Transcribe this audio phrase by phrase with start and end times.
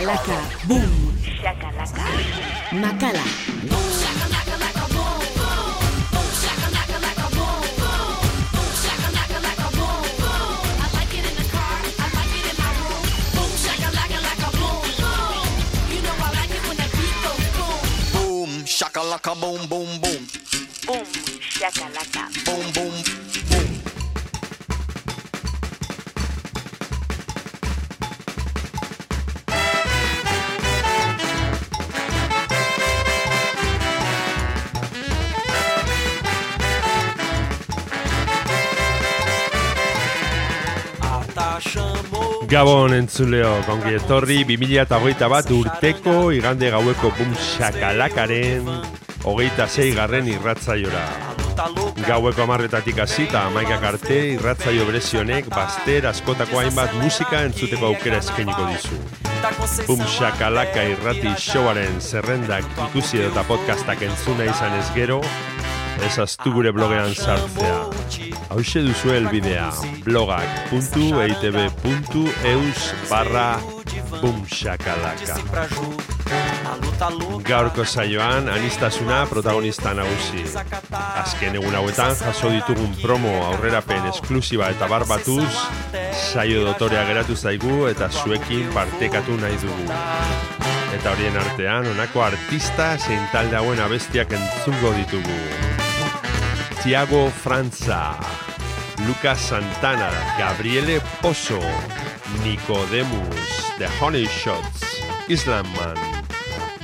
[0.00, 1.12] Shakalaka, boom.
[1.20, 2.04] Shakalaka.
[2.72, 3.24] Makala.
[3.68, 5.20] Boom, boom shakalaka boom
[7.76, 8.00] boom
[8.80, 10.08] shack a lacquer, like a bone,
[18.00, 18.64] boom.
[18.64, 19.34] Shaka laka laka
[20.86, 21.04] boom,
[21.44, 22.49] shakalaka.
[42.50, 48.66] Gabon entzuleo, kongi etorri 2008 bat urteko igande gaueko bum shakalakaren
[49.22, 51.04] hogeita sei garren irratzaiora.
[52.08, 58.98] Gaueko amarretatik hasita amaikak arte irratzaio berezionek baster askotako hainbat musika entzuteko aukera eskainiko dizu.
[59.86, 65.22] Bum shakalaka irrati showaren zerrendak ikusi edo eta podcastak entzuna izan ez gero,
[66.02, 67.99] ez aztu gure blogean sartzea.
[68.50, 69.70] Hauxe duzu elbidea
[70.04, 73.60] blogak.eitb.eus barra
[74.20, 75.36] bumshakalaka.
[77.46, 80.44] Gaurko saioan anistasuna protagonista nagusi.
[81.22, 85.52] Azken egun hauetan jaso ditugun promo aurrerapen esklusiba eta barbatuz,
[86.32, 89.86] saio dotorea geratu zaigu eta zuekin partekatu nahi dugu.
[90.98, 95.59] Eta horien artean, honako artista zein talde hauen abestiak entzungo ditugu.
[96.82, 98.16] Tiago Franza,
[99.06, 101.60] Lucas Santana, Gabriele Pozo,
[102.42, 105.96] Nicodemus, The Honey Shots, Islam Man,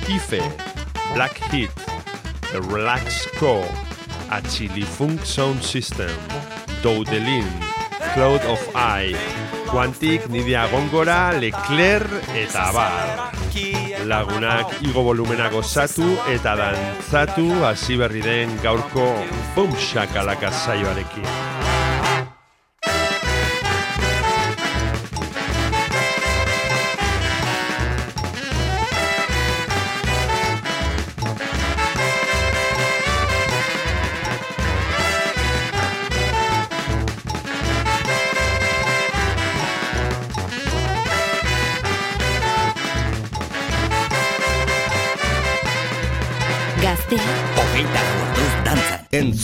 [0.05, 0.39] Kife,
[1.15, 1.71] Black Heat,
[2.51, 3.63] The Relax Co,
[4.29, 6.15] Achili Funk Sound System,
[6.83, 7.49] Doudelin,
[8.13, 9.15] Cloud of Eye,
[9.65, 13.31] Quantic, Nidia Gongora, Leclerc eta Abar.
[14.05, 19.07] Lagunak igo volumena gozatu eta dantzatu hasi berri den gaurko
[19.55, 21.66] Bum Shakalaka saioarekin.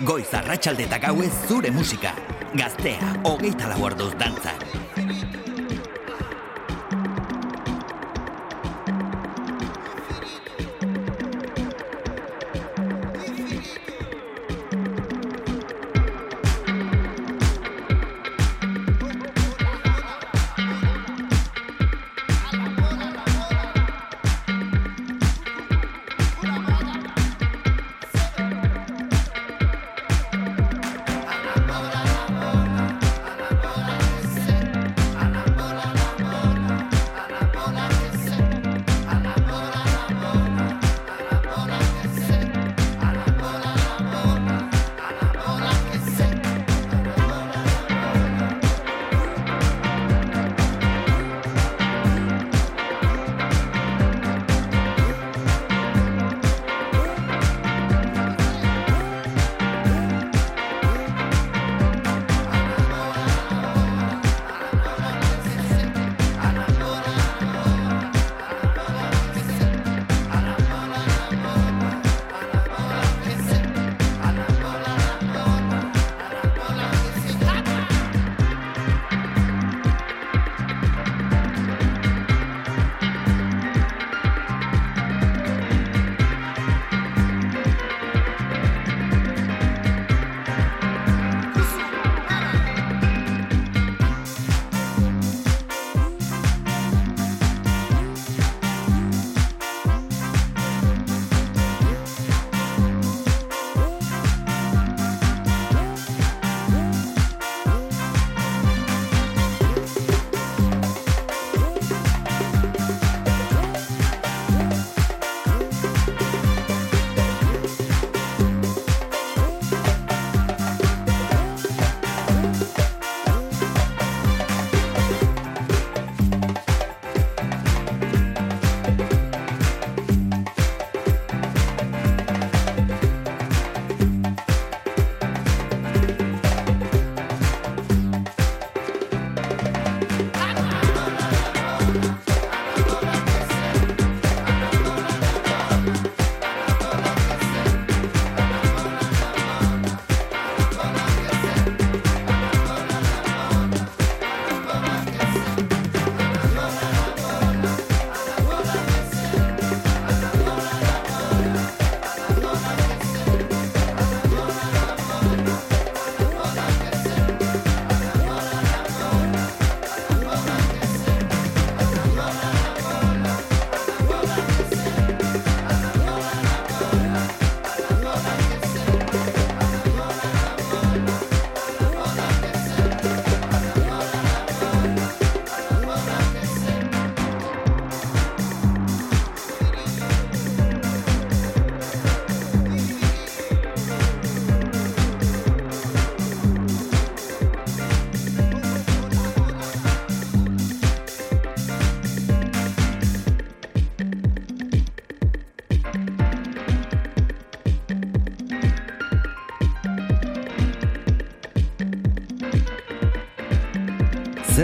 [0.00, 2.14] Goiz arratsalde eta gauez zure musika.
[2.56, 4.69] Gaztea, hogeita laborduz dantzan.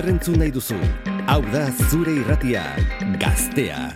[0.06, 0.78] Entzun nahi duzu.
[1.26, 2.64] Hau da zure irratia,
[3.20, 3.92] gaztea.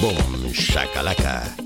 [0.00, 1.63] Bom, shakalaka.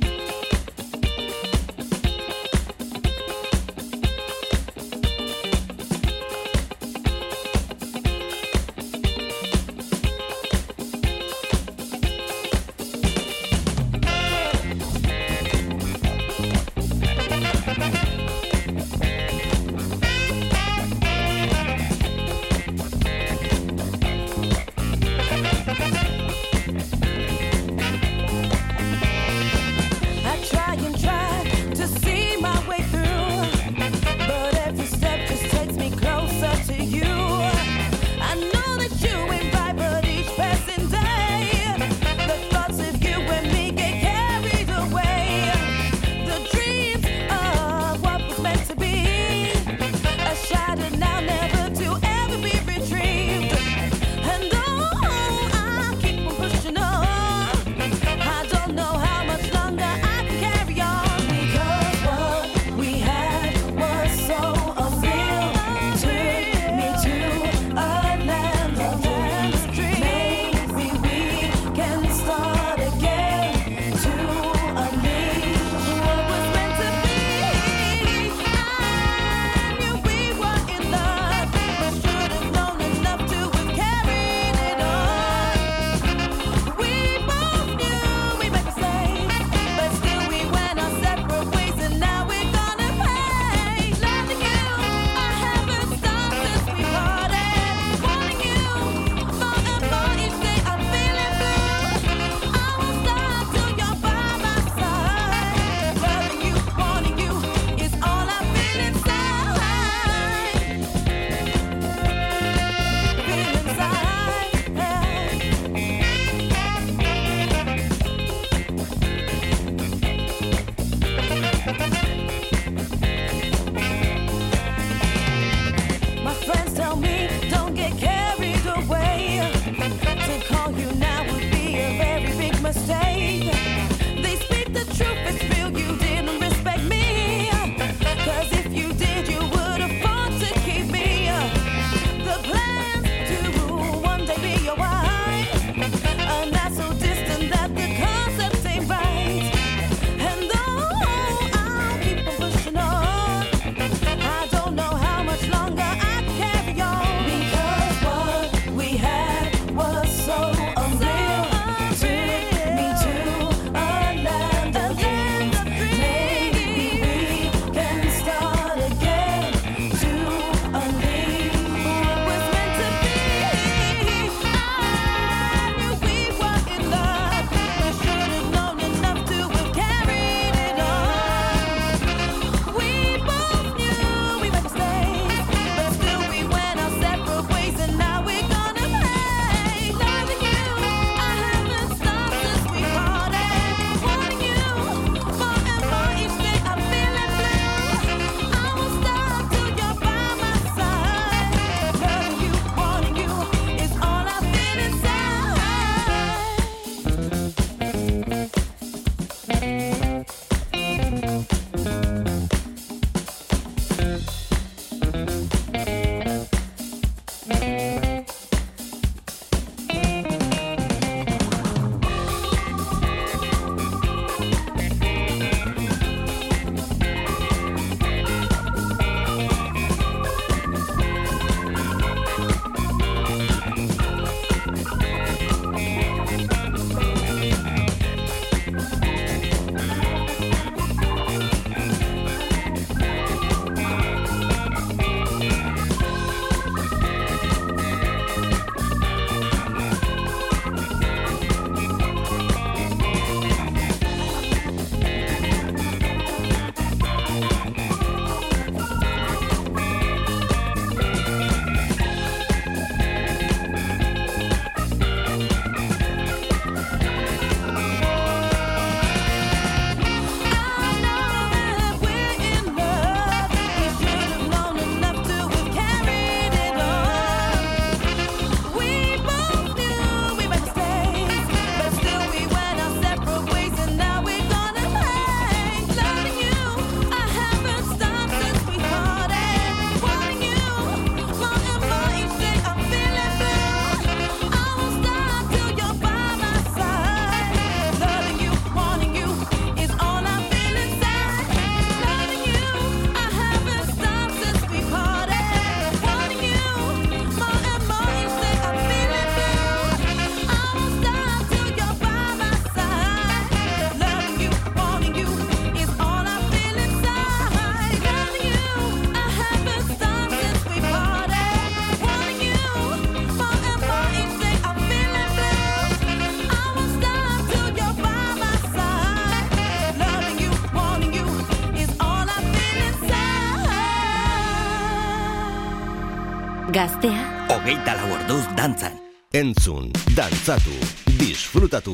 [337.69, 338.95] Hogeita lau orduz dantzan.
[339.37, 340.73] Entzun, dantzatu,
[341.21, 341.93] disfrutatu.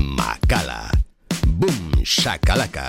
[0.00, 0.88] Makala.
[1.60, 2.88] Boom, shakalaka.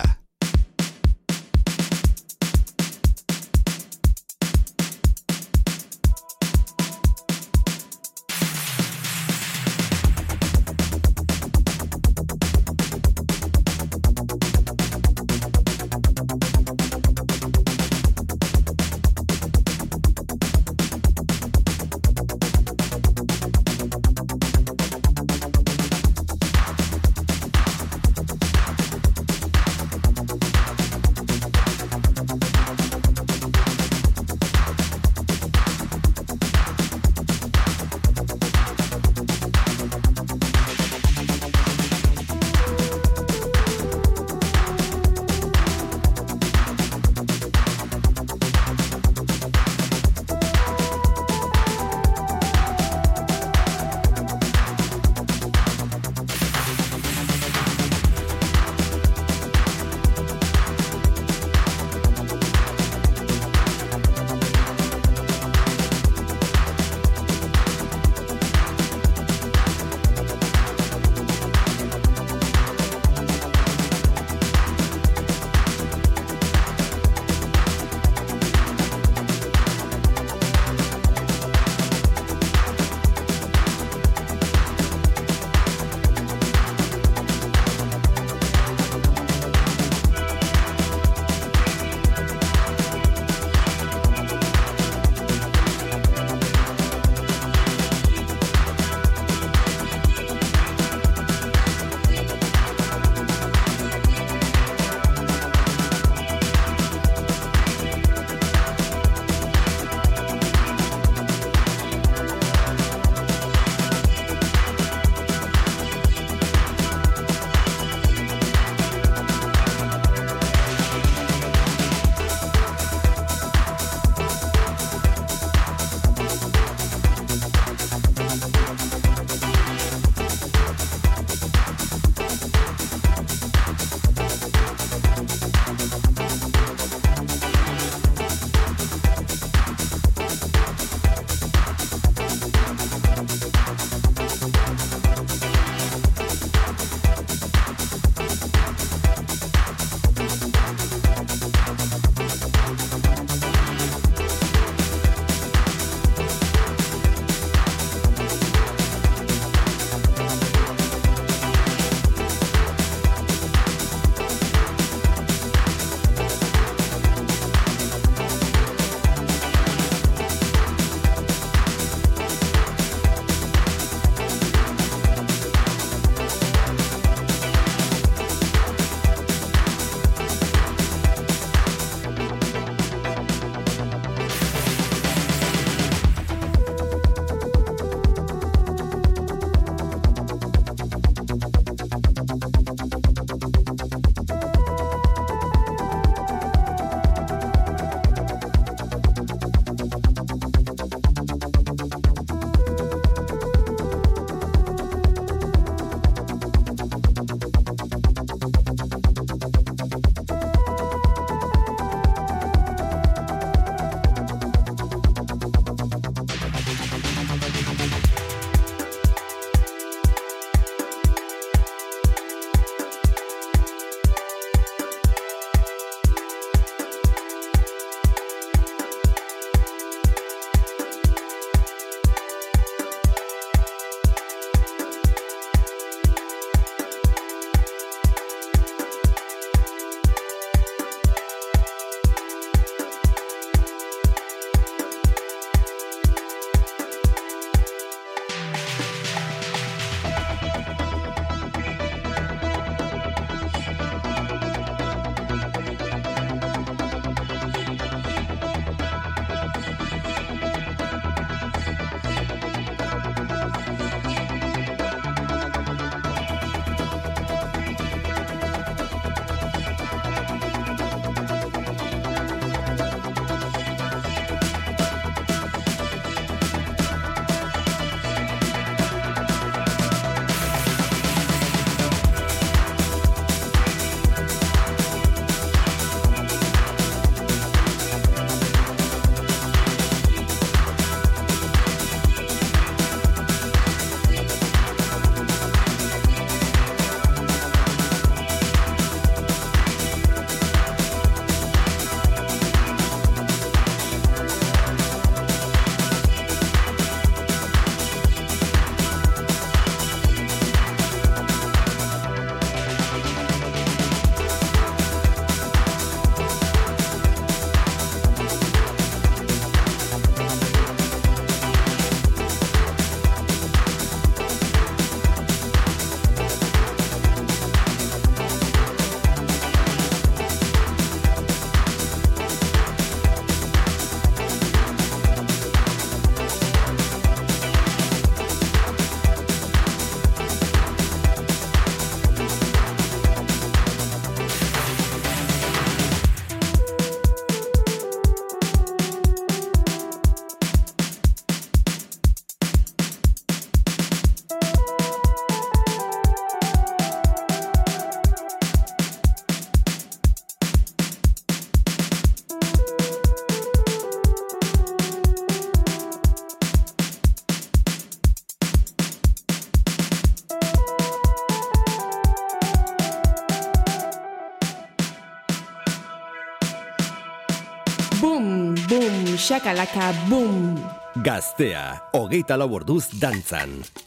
[379.45, 380.57] Shakalaka, boom!
[381.05, 383.84] Gaztea, hogeita lau orduz dantzan.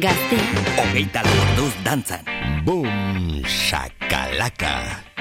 [0.00, 0.38] gazte.
[0.82, 2.22] Ogeita lorduz dantzan.
[2.64, 5.17] Boom, shakalaka.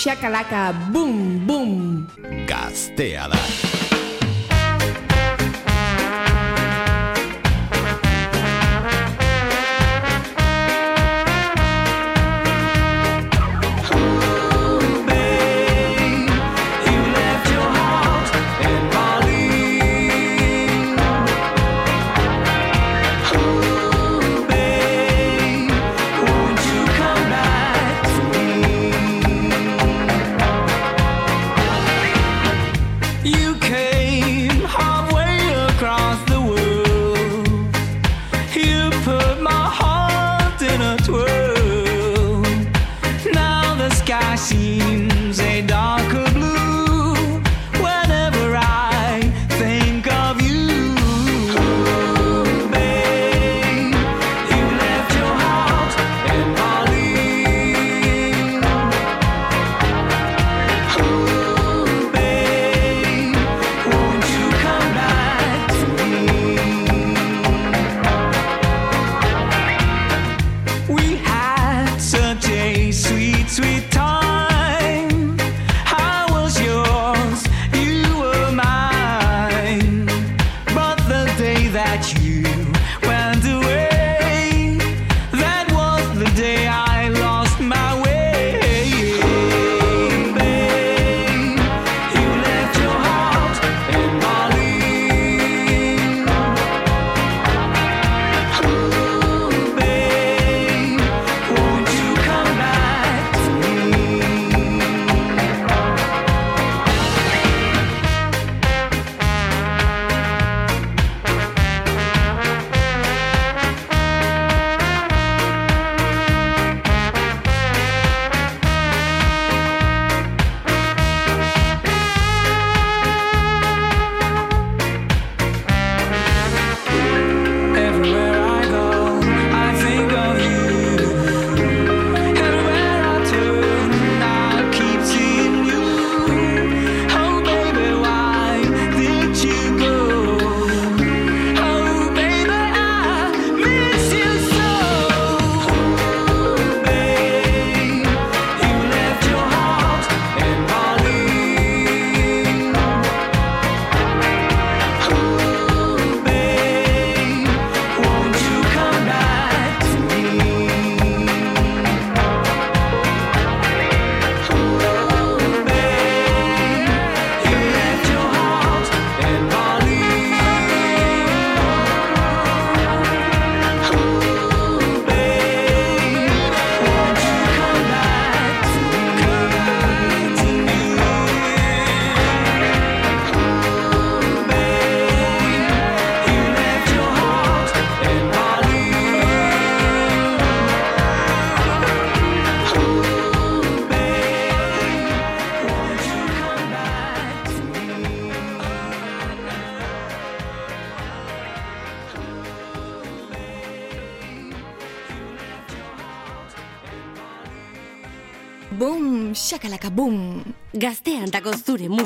[0.00, 2.06] shakalaka boom boom.
[2.46, 3.69] Gaztea da.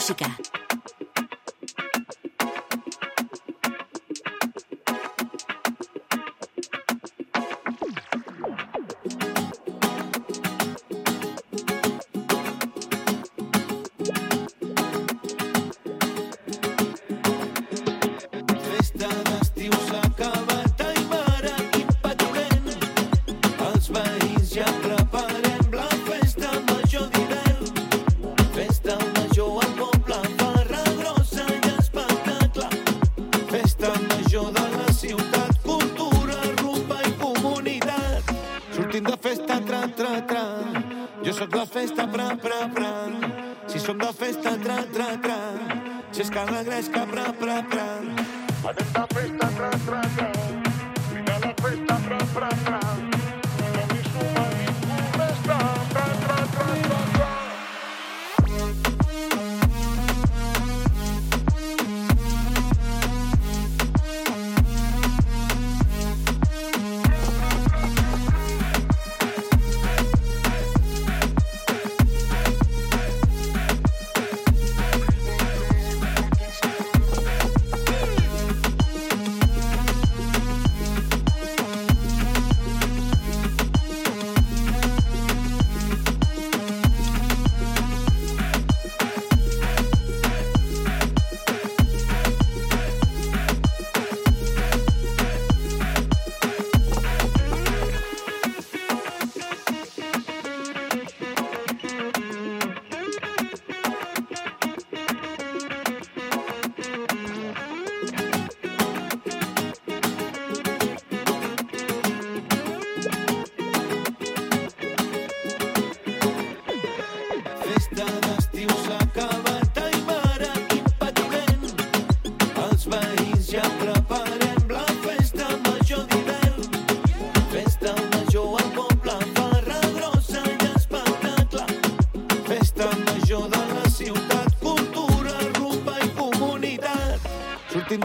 [0.05, 0.43] música.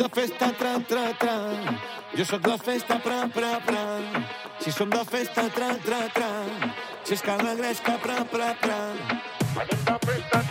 [0.10, 1.36] de festa, tra, tra, tra.
[2.16, 3.84] Jo sóc la festa, pra, pra, pra.
[4.60, 6.30] Si som de festa, tra, tra, tra.
[7.04, 8.78] Si és que la gresca, pra, pra, pra.
[9.56, 10.44] Venim de festa,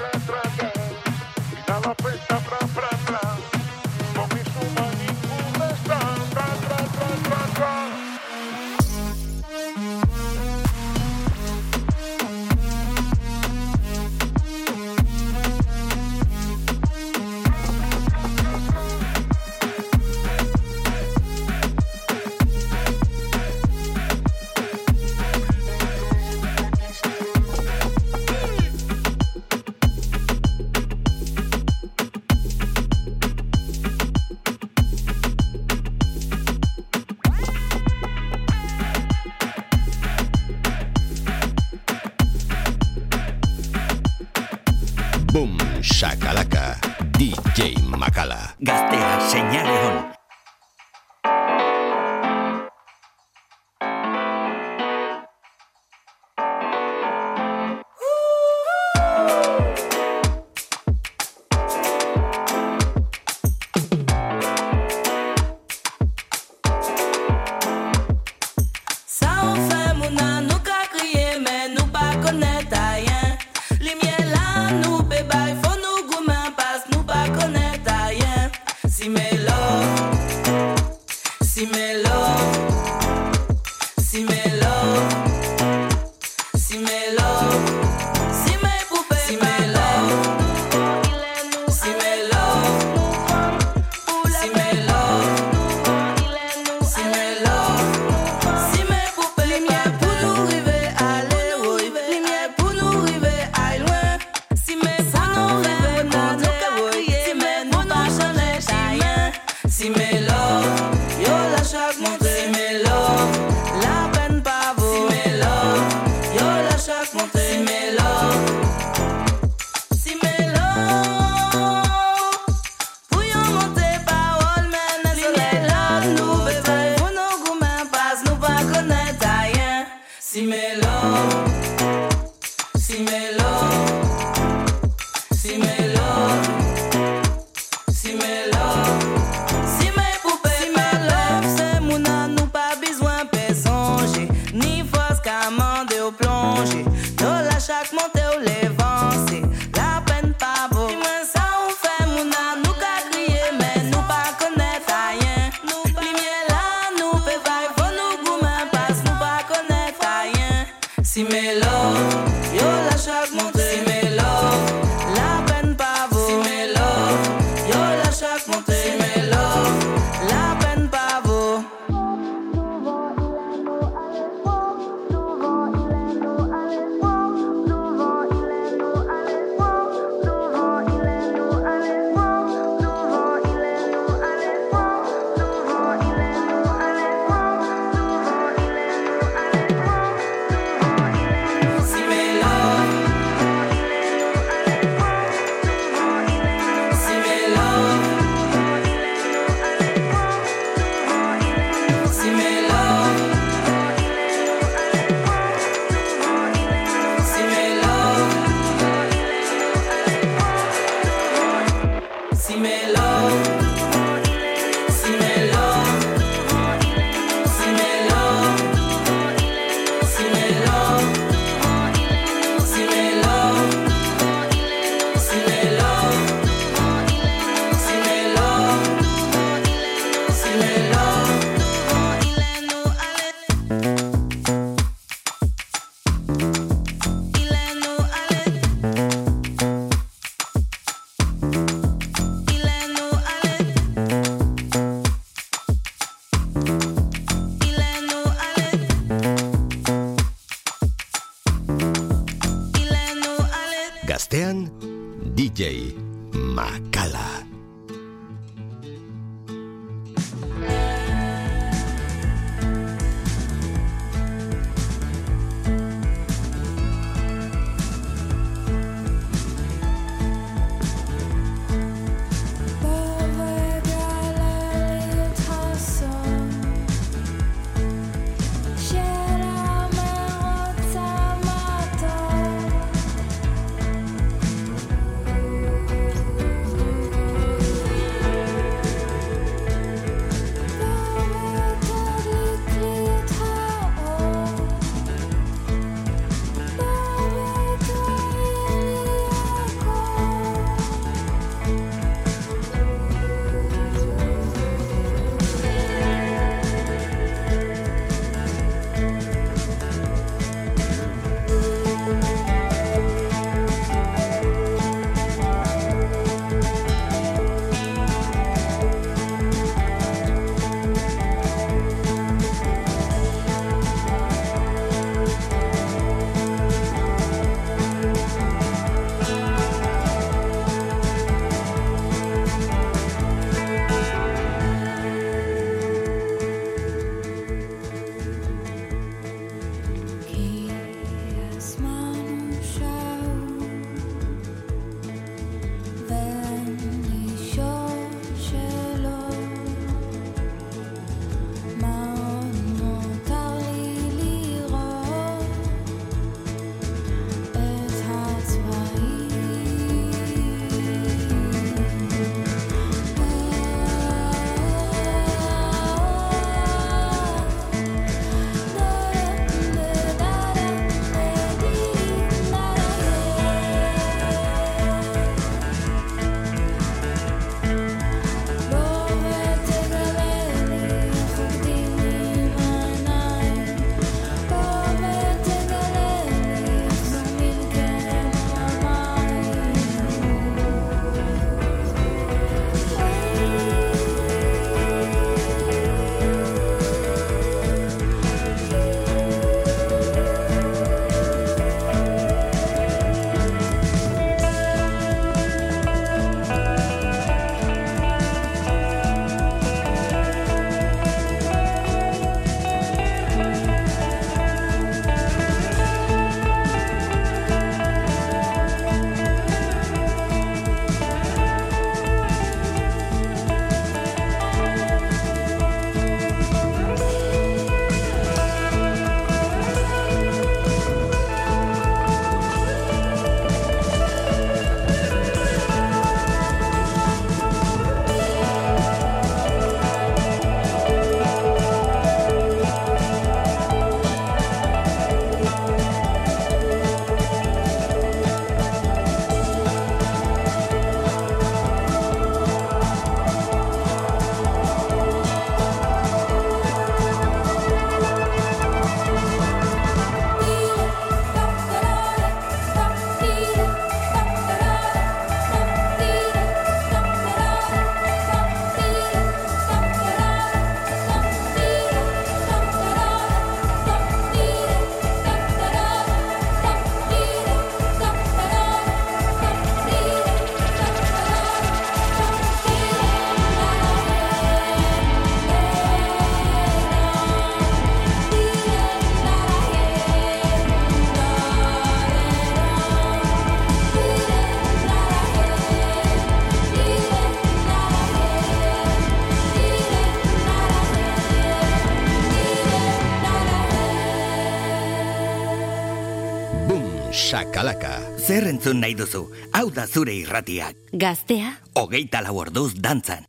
[508.48, 509.20] Zer entzun nahi duzu?
[509.52, 510.76] Hau da zure irratiak.
[510.96, 513.26] Gaztea, Hogeita lau orduz dantzan.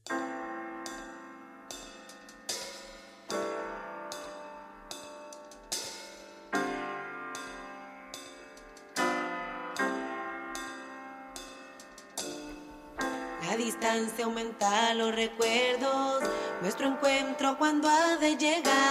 [13.44, 16.24] La distancia aumenta los recuerdos,
[16.62, 18.89] nuestro encuentro cuando ha de llegar.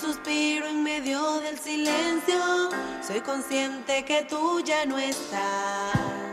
[0.00, 2.70] Suspiro en medio del silencio,
[3.04, 6.27] soy consciente que tú ya no estás.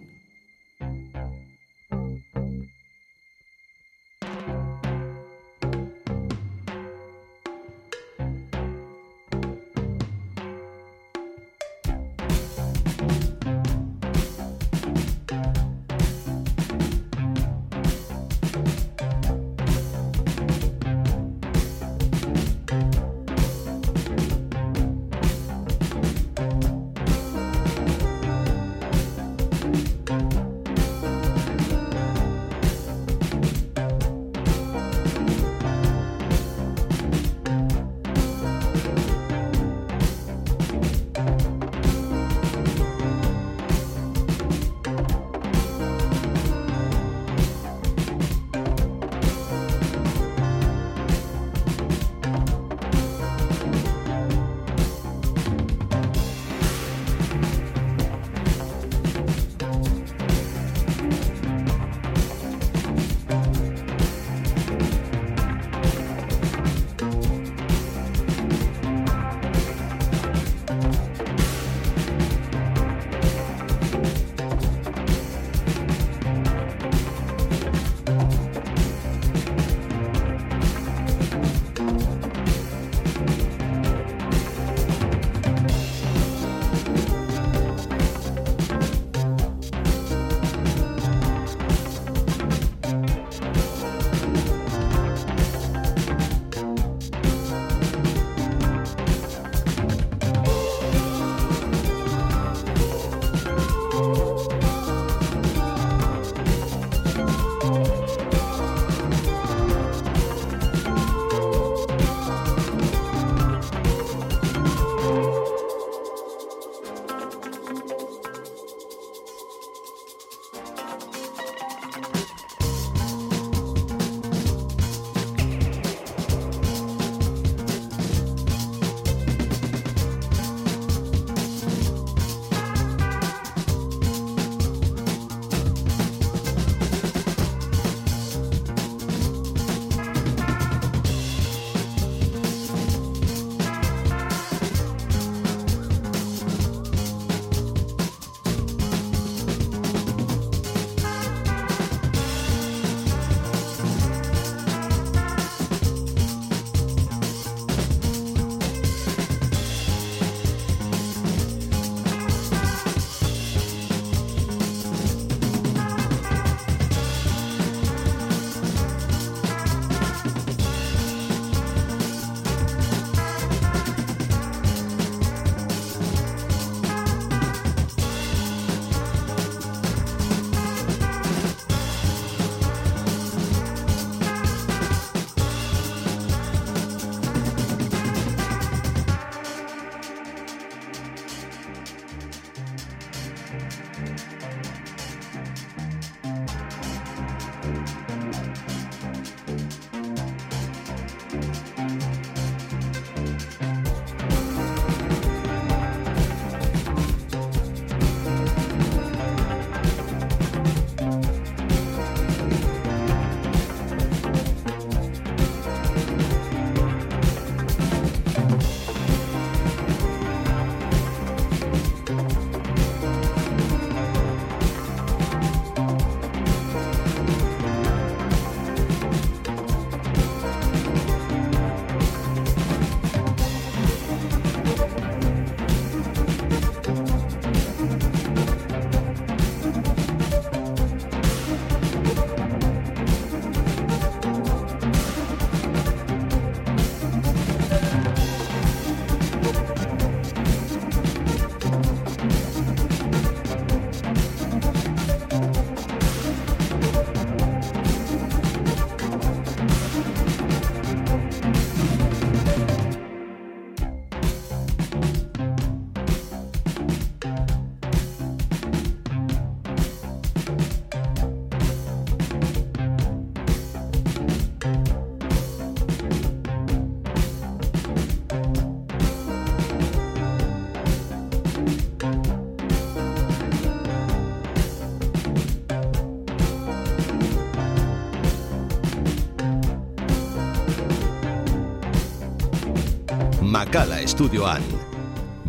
[294.21, 294.61] Estudioan.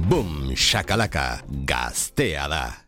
[0.09, 2.82] Bum, shakalaka, gaztea da.